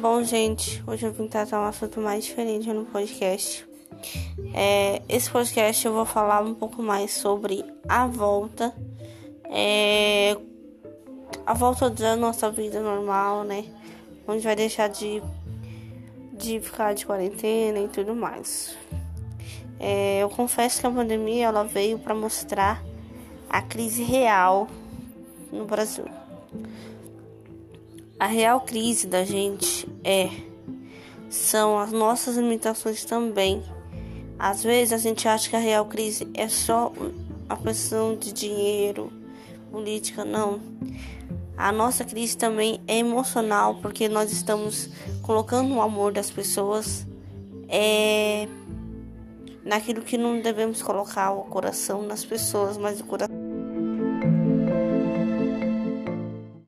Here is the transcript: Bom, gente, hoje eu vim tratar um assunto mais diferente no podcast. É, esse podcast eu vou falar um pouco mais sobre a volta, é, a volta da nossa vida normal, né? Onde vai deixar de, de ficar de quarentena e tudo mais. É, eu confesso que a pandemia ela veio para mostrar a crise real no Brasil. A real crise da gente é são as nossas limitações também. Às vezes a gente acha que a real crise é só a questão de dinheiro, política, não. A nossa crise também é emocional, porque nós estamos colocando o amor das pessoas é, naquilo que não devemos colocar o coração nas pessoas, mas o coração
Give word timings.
Bom, 0.00 0.22
gente, 0.22 0.82
hoje 0.86 1.04
eu 1.04 1.12
vim 1.12 1.28
tratar 1.28 1.60
um 1.60 1.66
assunto 1.66 2.00
mais 2.00 2.24
diferente 2.24 2.72
no 2.72 2.86
podcast. 2.86 3.68
É, 4.54 5.02
esse 5.06 5.30
podcast 5.30 5.84
eu 5.84 5.92
vou 5.92 6.06
falar 6.06 6.42
um 6.42 6.54
pouco 6.54 6.82
mais 6.82 7.12
sobre 7.12 7.62
a 7.86 8.06
volta, 8.06 8.74
é, 9.44 10.38
a 11.44 11.52
volta 11.52 11.90
da 11.90 12.16
nossa 12.16 12.50
vida 12.50 12.80
normal, 12.80 13.44
né? 13.44 13.66
Onde 14.26 14.40
vai 14.42 14.56
deixar 14.56 14.88
de, 14.88 15.22
de 16.32 16.58
ficar 16.60 16.94
de 16.94 17.04
quarentena 17.04 17.80
e 17.80 17.88
tudo 17.88 18.14
mais. 18.14 18.74
É, 19.78 20.22
eu 20.22 20.30
confesso 20.30 20.80
que 20.80 20.86
a 20.86 20.90
pandemia 20.90 21.48
ela 21.48 21.62
veio 21.62 21.98
para 21.98 22.14
mostrar 22.14 22.82
a 23.50 23.60
crise 23.60 24.02
real 24.02 24.66
no 25.52 25.66
Brasil. 25.66 26.06
A 28.20 28.26
real 28.26 28.60
crise 28.60 29.06
da 29.06 29.24
gente 29.24 29.88
é 30.04 30.28
são 31.30 31.78
as 31.78 31.90
nossas 31.90 32.36
limitações 32.36 33.02
também. 33.02 33.62
Às 34.38 34.62
vezes 34.62 34.92
a 34.92 34.98
gente 34.98 35.26
acha 35.26 35.48
que 35.48 35.56
a 35.56 35.58
real 35.58 35.86
crise 35.86 36.28
é 36.34 36.46
só 36.46 36.92
a 37.48 37.56
questão 37.56 38.14
de 38.14 38.30
dinheiro, 38.30 39.10
política, 39.70 40.22
não. 40.22 40.60
A 41.56 41.72
nossa 41.72 42.04
crise 42.04 42.36
também 42.36 42.78
é 42.86 42.98
emocional, 42.98 43.76
porque 43.76 44.06
nós 44.06 44.30
estamos 44.30 44.90
colocando 45.22 45.74
o 45.74 45.80
amor 45.80 46.12
das 46.12 46.30
pessoas 46.30 47.06
é, 47.70 48.46
naquilo 49.64 50.02
que 50.02 50.18
não 50.18 50.42
devemos 50.42 50.82
colocar 50.82 51.32
o 51.32 51.44
coração 51.44 52.02
nas 52.02 52.22
pessoas, 52.22 52.76
mas 52.76 53.00
o 53.00 53.04
coração 53.04 53.34